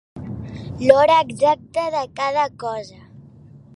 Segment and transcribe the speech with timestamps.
[0.85, 2.99] L'hora exacta de cada cosa.